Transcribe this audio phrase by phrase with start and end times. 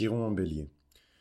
[0.00, 0.70] Chiron en bélier.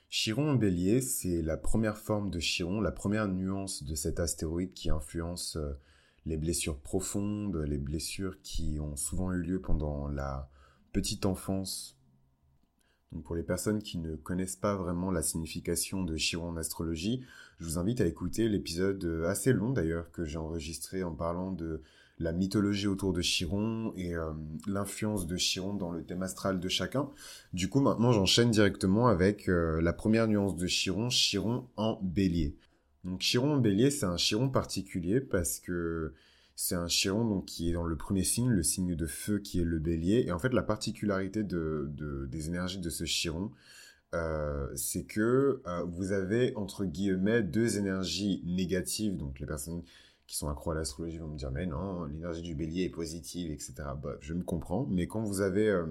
[0.09, 4.71] Chiron en bélier, c'est la première forme de Chiron, la première nuance de cet astéroïde
[4.71, 5.73] qui influence euh,
[6.25, 10.49] les blessures profondes, les blessures qui ont souvent eu lieu pendant la
[10.93, 11.98] petite enfance.
[13.11, 17.21] Donc pour les personnes qui ne connaissent pas vraiment la signification de Chiron en astrologie,
[17.59, 21.51] je vous invite à écouter l'épisode euh, assez long d'ailleurs que j'ai enregistré en parlant
[21.51, 21.81] de
[22.19, 24.31] la mythologie autour de Chiron et euh,
[24.67, 27.09] l'influence de Chiron dans le thème astral de chacun.
[27.53, 32.57] Du coup, maintenant, j'enchaîne directement avec euh, la première nuance de Chiron, Chiron en bélier.
[33.05, 36.13] Donc Chiron en bélier, c'est un Chiron particulier parce que
[36.61, 39.63] c'est un Chiron qui est dans le premier signe, le signe de feu qui est
[39.63, 40.25] le bélier.
[40.27, 41.89] Et en fait, la particularité de,
[42.29, 43.51] des énergies de ce Chiron,
[44.13, 49.15] euh, c'est que vous avez, entre guillemets, deux énergies négatives.
[49.15, 49.83] Donc les personnes
[50.27, 53.53] qui sont accro à l'astrologie vont me dire mais non, l'énergie du bélier est positive,
[53.53, 53.75] etc.
[54.03, 55.85] Bah, je me comprends, mais quand vous avez euh,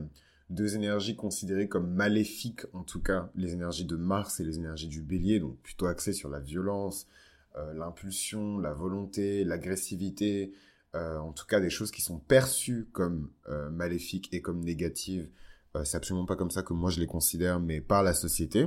[0.50, 4.88] deux énergies considérées comme maléfiques, en tout cas les énergies de Mars et les énergies
[4.88, 7.27] du bélier, donc plutôt axées sur la violence, euh,
[7.74, 10.52] l'impulsion, la volonté, l'agressivité,
[10.94, 13.30] euh, en tout cas des choses qui sont perçues comme
[13.70, 15.28] maléfiques et comme négatives,
[15.84, 18.66] c'est absolument pas comme ça que moi je les considère, mais par la société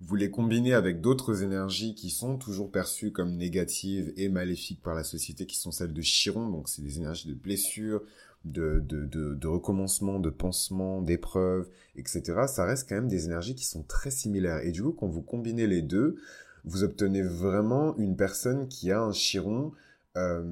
[0.00, 4.94] vous les combinez avec d'autres énergies qui sont toujours perçues comme négatives et maléfiques par
[4.94, 8.02] la société, qui sont celles de Chiron, donc c'est des énergies de blessure,
[8.44, 12.22] de, de, de, de recommencement, de pansement, d'épreuve, etc.
[12.46, 14.64] Ça reste quand même des énergies qui sont très similaires.
[14.64, 16.16] Et du coup, quand vous combinez les deux,
[16.68, 19.72] vous obtenez vraiment une personne qui a un Chiron
[20.16, 20.44] euh,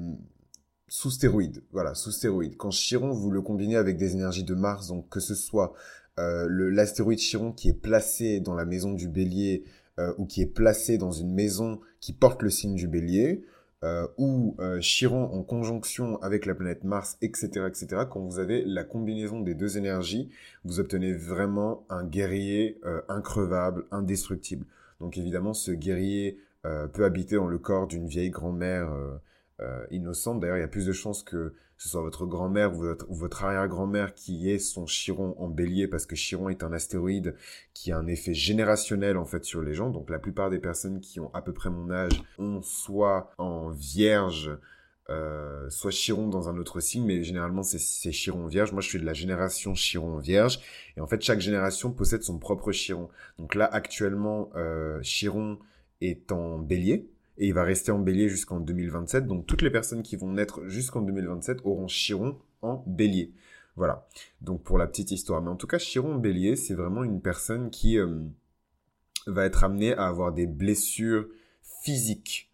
[0.87, 1.63] sous stéroïde.
[1.71, 2.57] Voilà, sous stéroïde.
[2.57, 5.73] Quand Chiron, vous le combinez avec des énergies de Mars, donc que ce soit
[6.19, 9.63] euh, l'astéroïde Chiron qui est placé dans la maison du bélier
[9.99, 13.43] euh, ou qui est placé dans une maison qui porte le signe du bélier,
[14.17, 19.39] ou Chiron en conjonction avec la planète Mars, etc., etc., quand vous avez la combinaison
[19.39, 20.29] des deux énergies,
[20.65, 24.65] vous obtenez vraiment un guerrier increvable, indestructible.
[24.99, 28.91] Donc évidemment, ce guerrier peut habiter dans le corps d'une vieille grand-mère
[29.91, 30.39] innocente.
[30.39, 34.15] D'ailleurs, il y a plus de chances que ce soit votre grand-mère ou votre, arrière-grand-mère
[34.15, 37.35] qui est son Chiron en bélier, parce que Chiron est un astéroïde
[37.73, 39.91] qui a un effet générationnel en fait sur les gens.
[39.91, 43.69] Donc la plupart des personnes qui ont à peu près mon âge ont soit en
[43.69, 44.57] vierge,
[45.09, 48.71] euh, soit Chiron dans un autre signe, mais généralement c'est Chiron vierge.
[48.71, 50.59] Moi je suis de la génération Chiron vierge,
[50.97, 53.09] et en fait chaque génération possède son propre Chiron.
[53.39, 55.59] Donc là actuellement euh, Chiron
[56.01, 59.27] est en bélier, et il va rester en bélier jusqu'en 2027.
[59.27, 63.31] Donc toutes les personnes qui vont naître jusqu'en 2027 auront Chiron en bélier.
[63.75, 64.07] Voilà.
[64.41, 65.41] Donc pour la petite histoire.
[65.41, 68.21] Mais en tout cas, Chiron en bélier, c'est vraiment une personne qui euh,
[69.27, 71.27] va être amenée à avoir des blessures
[71.83, 72.46] physiques.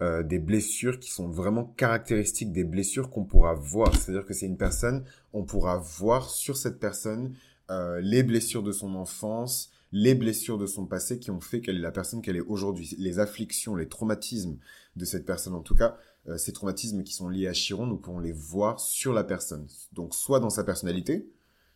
[0.00, 3.96] Euh, des blessures qui sont vraiment caractéristiques des blessures qu'on pourra voir.
[3.96, 7.34] C'est-à-dire que c'est une personne, on pourra voir sur cette personne
[7.72, 11.78] euh, les blessures de son enfance, les blessures de son passé qui ont fait qu'elle
[11.78, 14.58] est la personne qu'elle est aujourd'hui, les afflictions, les traumatismes
[14.94, 15.56] de cette personne.
[15.56, 15.96] En tout cas,
[16.28, 19.66] euh, ces traumatismes qui sont liés à Chiron, nous pouvons les voir sur la personne.
[19.94, 21.28] Donc soit dans sa personnalité,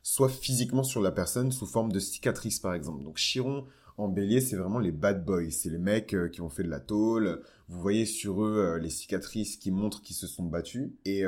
[0.05, 3.03] soit physiquement sur la personne sous forme de cicatrices par exemple.
[3.03, 3.67] Donc Chiron
[3.99, 6.71] en bélier, c'est vraiment les bad boys, c'est les mecs euh, qui ont fait de
[6.71, 7.43] la tôle.
[7.69, 11.25] Vous voyez sur eux euh, les cicatrices qui montrent qu'ils se sont battus et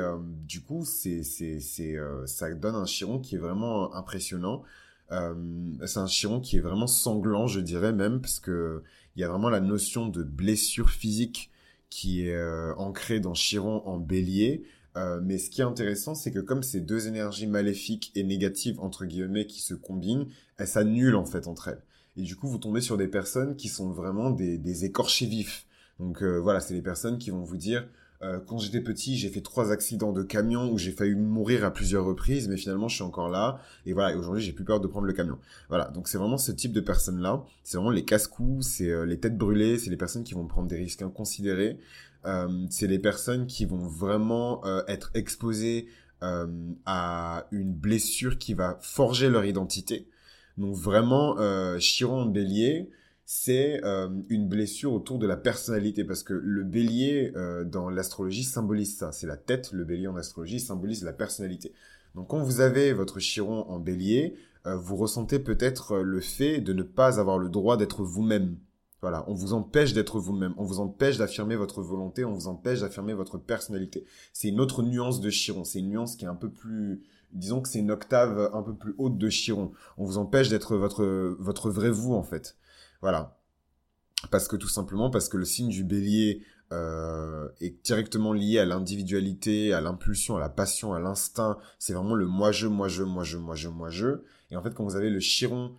[0.47, 1.95] du coup, c'est c'est c'est
[2.25, 4.63] ça donne un Chiron qui est vraiment impressionnant.
[5.11, 5.35] Euh,
[5.85, 8.83] c'est un Chiron qui est vraiment sanglant, je dirais même, parce que
[9.15, 11.51] il y a vraiment la notion de blessure physique
[11.89, 14.63] qui est euh, ancrée dans Chiron en bélier.
[14.97, 18.79] Euh, mais ce qui est intéressant, c'est que comme ces deux énergies maléfiques et négatives,
[18.79, 20.27] entre guillemets, qui se combinent,
[20.57, 21.81] elles s'annulent en fait entre elles.
[22.17, 25.65] Et du coup, vous tombez sur des personnes qui sont vraiment des, des écorchés vifs.
[25.99, 27.87] Donc voilà, c'est les personnes qui vont vous dire,
[28.21, 31.71] euh, quand j'étais petit, j'ai fait trois accidents de camion où j'ai failli mourir à
[31.71, 33.59] plusieurs reprises, mais finalement, je suis encore là.
[33.85, 35.37] Et voilà, aujourd'hui, j'ai plus peur de prendre le camion.
[35.69, 37.43] Voilà, donc c'est vraiment ce type de personnes-là.
[37.63, 40.67] C'est vraiment les casse-coups, c'est euh, les têtes brûlées, c'est les personnes qui vont prendre
[40.67, 41.79] des risques inconsidérés.
[42.25, 45.87] Euh, c'est les personnes qui vont vraiment être exposées
[46.87, 50.07] à une blessure qui va forger leur identité.
[50.57, 51.35] Donc vraiment,
[51.79, 52.89] Chiron Bélier,
[53.25, 58.43] c'est euh, une blessure autour de la personnalité parce que le bélier euh, dans l'astrologie
[58.43, 61.73] symbolise ça, c'est la tête, le bélier en astrologie symbolise la personnalité.
[62.13, 64.35] Donc quand vous avez votre chiron en bélier,
[64.67, 68.57] euh, vous ressentez peut-être le fait de ne pas avoir le droit d'être vous-même.
[69.01, 72.81] Voilà, on vous empêche d'être vous-même, on vous empêche d'affirmer votre volonté, on vous empêche
[72.81, 74.05] d'affirmer votre personnalité.
[74.33, 77.03] C'est une autre nuance de Chiron, c'est une nuance qui est un peu plus,
[77.35, 79.71] disons que c'est une octave un peu plus haute de Chiron.
[79.97, 81.05] On vous empêche d'être votre
[81.39, 82.57] votre vrai vous en fait.
[83.01, 83.37] Voilà.
[84.31, 86.41] Parce que tout simplement, parce que le signe du bélier
[86.73, 91.57] euh, est directement lié à l'individualité, à l'impulsion, à la passion, à l'instinct.
[91.77, 94.07] C'est vraiment le moi-je, moi-je, moi-je, moi-je, moi-je.
[94.49, 95.75] Et en fait, quand vous avez le chiron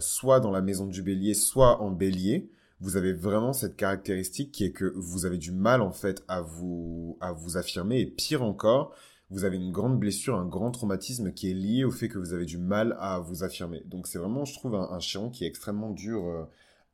[0.00, 2.50] soit dans la maison du bélier, soit en bélier,
[2.80, 6.40] vous avez vraiment cette caractéristique qui est que vous avez du mal en fait à
[6.40, 8.94] vous à vous affirmer et pire encore,
[9.30, 12.32] vous avez une grande blessure, un grand traumatisme qui est lié au fait que vous
[12.32, 13.82] avez du mal à vous affirmer.
[13.86, 16.44] Donc c'est vraiment, je trouve, un, chiron qui est extrêmement dur euh,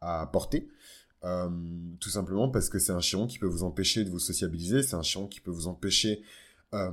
[0.01, 0.69] à porter.
[1.25, 1.49] Euh,
[2.01, 4.97] tout simplement parce que c'est un chiron qui peut vous empêcher de vous sociabiliser, c'est
[4.97, 6.23] un chiron qui peut vous empêcher
[6.75, 6.91] euh,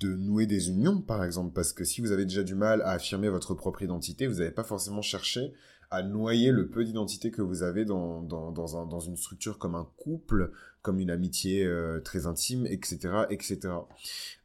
[0.00, 2.90] de nouer des unions, par exemple, parce que si vous avez déjà du mal à
[2.90, 5.52] affirmer votre propre identité, vous n'avez pas forcément cherché
[5.90, 9.58] à noyer le peu d'identité que vous avez dans, dans, dans, un, dans, une structure
[9.58, 10.50] comme un couple,
[10.82, 12.98] comme une amitié euh, très intime, etc.
[13.30, 13.58] etc.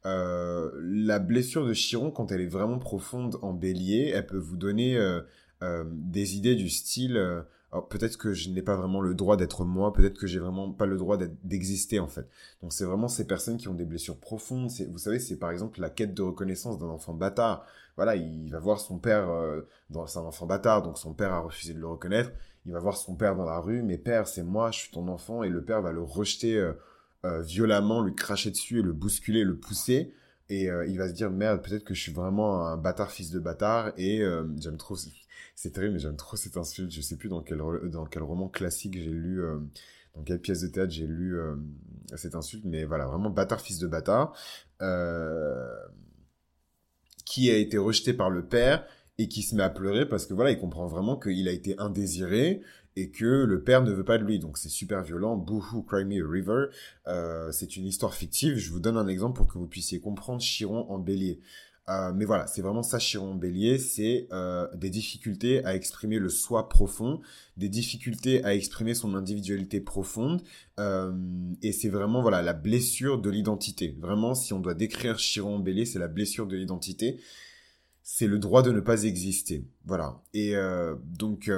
[0.05, 4.57] Euh, la blessure de Chiron, quand elle est vraiment profonde en bélier, elle peut vous
[4.57, 7.43] donner euh, des idées du style
[7.89, 10.85] peut-être que je n'ai pas vraiment le droit d'être moi, peut-être que j'ai vraiment pas
[10.85, 12.27] le droit d'exister en fait.
[12.61, 14.69] Donc c'est vraiment ces personnes qui ont des blessures profondes.
[14.89, 17.65] Vous savez, c'est par exemple la quête de reconnaissance d'un enfant bâtard.
[17.95, 19.61] Voilà, il va voir son père, euh,
[20.07, 22.31] c'est un enfant bâtard, donc son père a refusé de le reconnaître.
[22.65, 25.07] Il va voir son père dans la rue, mais père, c'est moi, je suis ton
[25.07, 26.73] enfant, et le père va le rejeter euh,
[27.25, 30.13] euh, violemment, lui cracher dessus et le bousculer, le pousser.
[30.51, 33.39] Et il va se dire merde, peut-être que je suis vraiment un bâtard fils de
[33.39, 33.93] bâtard.
[33.97, 34.21] Et
[34.59, 34.95] j'aime trop
[35.61, 36.91] c'est terrible, mais j'aime trop cette insulte.
[36.91, 39.59] Je sais plus dans quel, roman classique j'ai lu, euh,
[40.15, 41.55] dans quelle pièce de théâtre j'ai lu euh,
[42.15, 44.35] cette insulte, mais voilà, vraiment bâtard fils de bâtard,
[44.81, 45.71] euh,
[47.25, 48.85] qui a été rejeté par le père
[49.21, 51.77] et qui se met à pleurer parce que voilà, il comprend vraiment qu'il a été
[51.77, 52.61] indésiré
[52.95, 54.39] et que le père ne veut pas de lui.
[54.39, 55.37] Donc c'est super violent.
[55.37, 56.65] Boohoo, Cry Me a River.
[57.51, 58.57] c'est une histoire fictive.
[58.57, 61.39] Je vous donne un exemple pour que vous puissiez comprendre Chiron en bélier.
[61.89, 66.29] Euh, mais voilà, c'est vraiment ça Chiron Bélier, c'est euh, des difficultés à exprimer le
[66.29, 67.21] soi profond,
[67.57, 70.43] des difficultés à exprimer son individualité profonde,
[70.79, 71.11] euh,
[71.63, 73.97] et c'est vraiment voilà la blessure de l'identité.
[73.99, 77.19] Vraiment, si on doit décrire Chiron Bélier, c'est la blessure de l'identité,
[78.03, 79.65] c'est le droit de ne pas exister.
[79.85, 80.21] Voilà.
[80.33, 80.53] Et
[81.03, 81.51] donc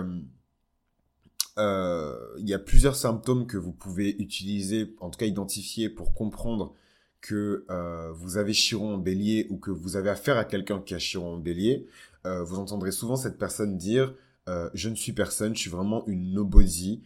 [1.57, 6.73] il y a plusieurs symptômes que vous pouvez utiliser, en tout cas identifier pour comprendre
[7.23, 10.93] que euh, vous avez Chiron en bélier ou que vous avez affaire à quelqu'un qui
[10.93, 11.87] a Chiron en bélier,
[12.25, 14.13] euh, vous entendrez souvent cette personne dire
[14.49, 17.01] euh, Je ne suis personne, je suis vraiment une nobody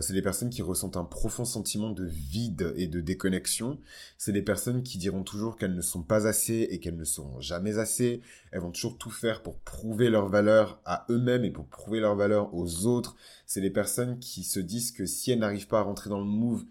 [0.00, 3.78] c'est des personnes qui ressentent un profond sentiment de vide et de déconnexion.
[4.18, 7.40] C'est des personnes qui diront toujours qu'elles ne sont pas assez et qu'elles ne seront
[7.40, 8.20] jamais assez.
[8.50, 12.16] Elles vont toujours tout faire pour prouver leur valeur à eux-mêmes et pour prouver leur
[12.16, 13.16] valeur aux autres.
[13.46, 16.26] C'est des personnes qui se disent que si elles n'arrivent pas à rentrer dans le
[16.26, 16.64] move,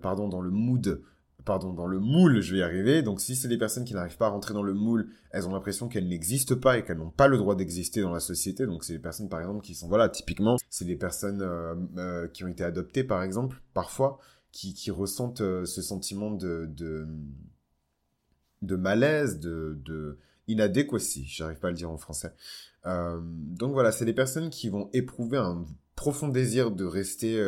[0.00, 1.02] pardon, dans le mood
[1.44, 3.02] pardon, dans le moule, je vais y arriver.
[3.02, 5.52] Donc si c'est des personnes qui n'arrivent pas à rentrer dans le moule, elles ont
[5.52, 8.66] l'impression qu'elles n'existent pas et qu'elles n'ont pas le droit d'exister dans la société.
[8.66, 12.28] Donc c'est des personnes par exemple qui sont, voilà, typiquement, c'est des personnes euh, euh,
[12.28, 14.18] qui ont été adoptées par exemple, parfois,
[14.52, 16.68] qui, ressentent euh, ce sentiment de,
[18.62, 22.32] malaise, de, de inadéquacy, j'arrive pas à le dire en français.
[22.84, 25.64] donc voilà, c'est des personnes qui vont éprouver un
[25.96, 27.40] profond désir de rester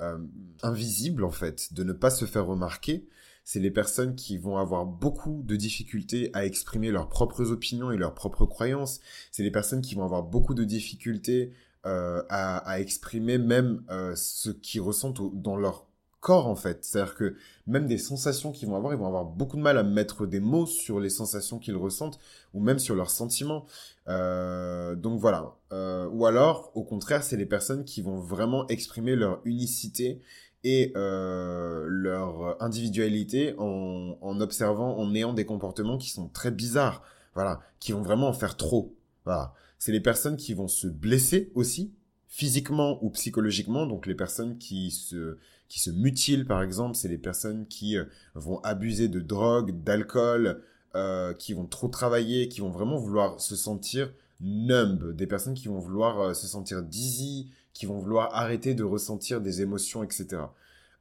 [0.00, 0.18] euh,
[0.62, 3.06] invisible en fait, de ne pas se faire remarquer,
[3.44, 7.96] c'est les personnes qui vont avoir beaucoup de difficultés à exprimer leurs propres opinions et
[7.96, 9.00] leurs propres croyances.
[9.32, 11.52] C'est les personnes qui vont avoir beaucoup de difficultés
[11.86, 15.89] euh, à, exprimer même euh, ce qu'ils ressentent dans leur
[16.20, 16.84] corps en fait.
[16.84, 17.36] C'est-à-dire que
[17.66, 20.40] même des sensations qu'ils vont avoir, ils vont avoir beaucoup de mal à mettre des
[20.40, 22.18] mots sur les sensations qu'ils ressentent
[22.54, 23.66] ou même sur leurs sentiments.
[24.08, 25.56] Euh, donc voilà.
[25.72, 30.20] Euh, ou alors, au contraire, c'est les personnes qui vont vraiment exprimer leur unicité
[30.62, 37.02] et euh, leur individualité en, en observant, en ayant des comportements qui sont très bizarres.
[37.34, 38.94] Voilà, qui vont vraiment en faire trop.
[39.24, 39.54] Voilà.
[39.78, 41.94] C'est les personnes qui vont se blesser aussi,
[42.30, 43.84] physiquement ou psychologiquement.
[43.86, 45.36] Donc les personnes qui se
[45.68, 50.62] qui se mutilent par exemple, c'est les personnes qui euh, vont abuser de drogue, d'alcool,
[50.94, 55.68] euh, qui vont trop travailler, qui vont vraiment vouloir se sentir numb, des personnes qui
[55.68, 60.42] vont vouloir euh, se sentir dizzy, qui vont vouloir arrêter de ressentir des émotions, etc.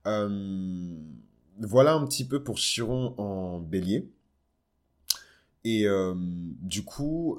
[0.06, 4.10] voilà un petit peu pour Chiron en bélier.
[5.66, 5.86] Et
[6.62, 7.38] du coup,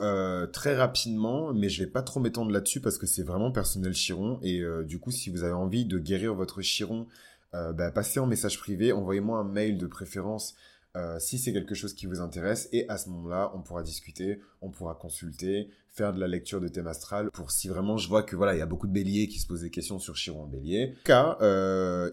[0.53, 4.39] très rapidement, mais je vais pas trop m'étendre là-dessus parce que c'est vraiment personnel Chiron.
[4.43, 7.07] Et du coup, si vous avez envie de guérir votre Chiron,
[7.53, 10.55] bah, passez en message privé, envoyez-moi un mail de préférence
[11.19, 12.69] si c'est quelque chose qui vous intéresse.
[12.73, 16.69] Et à ce moment-là, on pourra discuter, on pourra consulter, faire de la lecture de
[16.69, 19.29] thème astral pour si vraiment je vois que voilà, il y a beaucoup de béliers
[19.29, 20.95] qui se posent des questions sur Chiron en bélier.
[21.05, 21.37] Car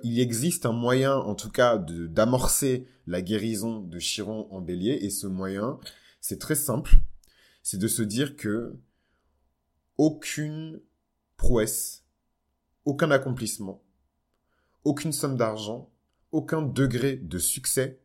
[0.03, 4.99] il existe un moyen, en tout cas, d'amorcer la guérison de Chiron en bélier.
[5.01, 5.79] Et ce moyen,
[6.21, 6.95] c'est très simple.
[7.63, 8.77] C'est de se dire que
[9.97, 10.81] aucune
[11.35, 12.05] prouesse,
[12.85, 13.83] aucun accomplissement,
[14.83, 15.91] aucune somme d'argent,
[16.31, 17.99] aucun degré de succès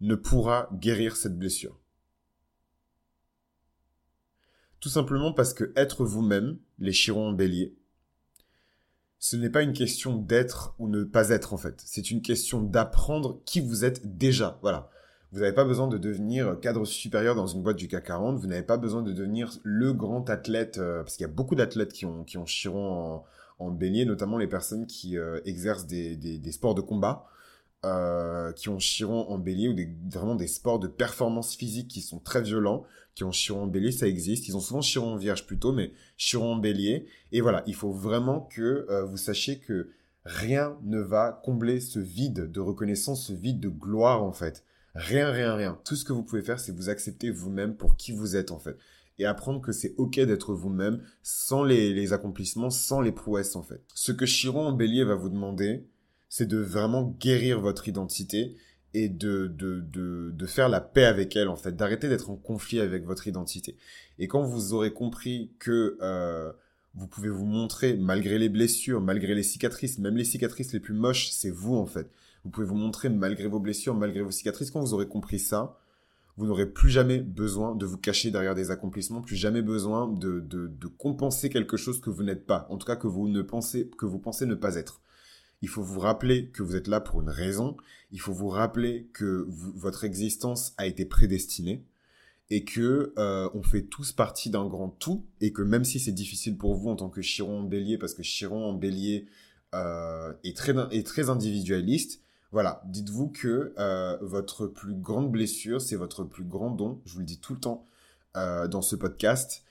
[0.00, 1.78] ne pourra guérir cette blessure.
[4.80, 7.74] Tout simplement parce que être vous-même, les chirons en bélier,
[9.18, 11.82] ce n'est pas une question d'être ou ne pas être en fait.
[11.86, 14.58] C'est une question d'apprendre qui vous êtes déjà.
[14.60, 14.90] Voilà.
[15.32, 18.38] Vous n'avez pas besoin de devenir cadre supérieur dans une boîte du CAC 40.
[18.38, 21.56] Vous n'avez pas besoin de devenir le grand athlète, euh, parce qu'il y a beaucoup
[21.56, 23.24] d'athlètes qui ont, qui Chiron
[23.58, 27.26] en, bélier, notamment les personnes qui euh, exercent des, sports de combat.
[27.84, 32.00] Euh, qui ont Chiron en bélier ou des, vraiment des sports de performance physique qui
[32.00, 34.48] sont très violents, qui ont Chiron en bélier, ça existe.
[34.48, 37.06] Ils ont souvent Chiron en vierge plutôt, mais Chiron en bélier.
[37.32, 39.90] Et voilà, il faut vraiment que euh, vous sachiez que
[40.24, 44.64] rien ne va combler ce vide de reconnaissance, ce vide de gloire en fait.
[44.94, 45.78] Rien, rien, rien.
[45.84, 48.58] Tout ce que vous pouvez faire, c'est vous accepter vous-même pour qui vous êtes en
[48.58, 48.78] fait.
[49.18, 53.62] Et apprendre que c'est ok d'être vous-même sans les, les accomplissements, sans les prouesses en
[53.62, 53.82] fait.
[53.92, 55.86] Ce que Chiron en bélier va vous demander,
[56.36, 58.56] c'est de vraiment guérir votre identité
[58.92, 62.34] et de, de, de, de, faire la paix avec elle, en fait, d'arrêter d'être en
[62.34, 63.76] conflit avec votre identité.
[64.18, 66.50] Et quand vous aurez compris que euh,
[66.96, 70.92] vous pouvez vous montrer malgré les blessures, malgré les cicatrices, même les cicatrices les plus
[70.92, 72.10] moches, c'est vous, en fait.
[72.42, 74.72] Vous pouvez vous montrer malgré vos blessures, malgré vos cicatrices.
[74.72, 75.78] Quand vous aurez compris ça,
[76.36, 80.40] vous n'aurez plus jamais besoin de vous cacher derrière des accomplissements, plus jamais besoin de,
[80.40, 83.42] de, de compenser quelque chose que vous n'êtes pas, en tout cas que vous ne
[83.42, 85.00] pensez que vous pensez ne pas être.
[85.62, 87.76] Il faut vous rappeler que vous êtes là pour une raison.
[88.12, 91.84] Il faut vous rappeler que votre existence a été prédestinée
[92.50, 96.12] et que euh, on fait tous partie d'un grand tout et que même si c'est
[96.12, 99.26] difficile pour vous en tant que Chiron en Bélier, parce que Chiron en Bélier
[99.74, 102.20] euh, est très est très individualiste.
[102.52, 107.00] Voilà, dites-vous que euh, votre plus grande blessure, c'est votre plus grand don.
[107.04, 107.86] Je vous le dis tout le temps
[108.34, 109.64] dans ce podcast.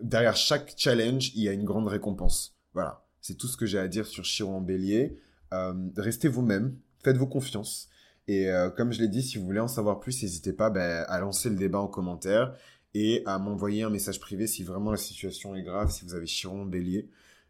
[0.00, 2.56] derrière chaque challenge, il y a une grande récompense.
[2.74, 3.01] Voilà.
[3.22, 5.16] C'est tout ce que j'ai à dire sur Chiron en bélier.
[5.54, 7.88] Euh, restez vous-même, faites-vous confiance.
[8.28, 11.04] Et euh, comme je l'ai dit, si vous voulez en savoir plus, n'hésitez pas ben,
[11.08, 12.54] à lancer le débat en commentaire
[12.94, 16.26] et à m'envoyer un message privé si vraiment la situation est grave, si vous avez
[16.26, 17.08] Chiron en bélier.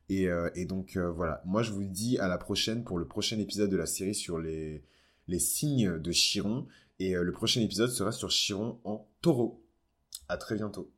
[0.09, 3.39] Et, euh, et donc voilà, moi je vous dis à la prochaine pour le prochain
[3.39, 4.85] épisode de la série sur les,
[5.27, 6.67] les signes de Chiron.
[6.99, 9.65] Et le prochain épisode sera sur Chiron en taureau.
[10.29, 10.91] À très bientôt.